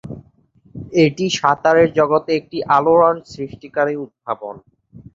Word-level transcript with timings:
এটি 1.01 1.25
সাঁতারের 1.39 1.89
জগতে 1.99 2.31
একটি 2.39 2.57
আলোড়ন 2.77 3.15
সৃষ্টিকারী 3.31 3.93
উদ্ভাবন। 4.03 4.55